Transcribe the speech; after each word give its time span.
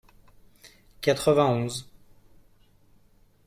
Quatre-vingt-onze. 1.01 1.85